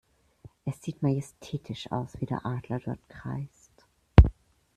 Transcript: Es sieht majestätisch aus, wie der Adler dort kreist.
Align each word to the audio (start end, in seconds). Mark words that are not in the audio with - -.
Es 0.65 0.81
sieht 0.81 1.03
majestätisch 1.03 1.91
aus, 1.91 2.19
wie 2.19 2.25
der 2.25 2.43
Adler 2.43 2.79
dort 2.79 3.07
kreist. 3.07 3.85